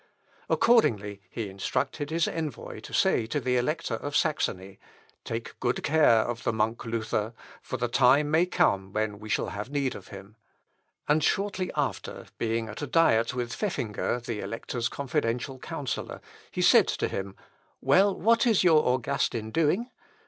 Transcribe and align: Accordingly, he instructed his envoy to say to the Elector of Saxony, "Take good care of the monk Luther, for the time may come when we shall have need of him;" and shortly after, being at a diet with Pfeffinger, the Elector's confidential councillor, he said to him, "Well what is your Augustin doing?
Accordingly, 0.49 1.21
he 1.29 1.47
instructed 1.47 2.09
his 2.09 2.27
envoy 2.27 2.79
to 2.79 2.91
say 2.91 3.27
to 3.27 3.39
the 3.39 3.55
Elector 3.55 3.93
of 3.93 4.17
Saxony, 4.17 4.79
"Take 5.23 5.59
good 5.59 5.83
care 5.83 6.21
of 6.23 6.41
the 6.43 6.51
monk 6.51 6.85
Luther, 6.85 7.33
for 7.61 7.77
the 7.77 7.87
time 7.87 8.31
may 8.31 8.47
come 8.47 8.93
when 8.93 9.19
we 9.19 9.29
shall 9.29 9.49
have 9.49 9.69
need 9.69 9.93
of 9.93 10.07
him;" 10.07 10.37
and 11.07 11.23
shortly 11.23 11.69
after, 11.75 12.25
being 12.39 12.67
at 12.67 12.81
a 12.81 12.87
diet 12.87 13.35
with 13.35 13.53
Pfeffinger, 13.53 14.19
the 14.19 14.39
Elector's 14.39 14.89
confidential 14.89 15.59
councillor, 15.59 16.19
he 16.49 16.63
said 16.63 16.87
to 16.87 17.07
him, 17.07 17.35
"Well 17.79 18.15
what 18.19 18.47
is 18.47 18.63
your 18.63 18.83
Augustin 18.83 19.51
doing? 19.51 19.91